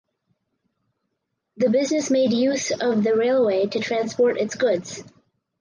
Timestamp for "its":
4.39-4.55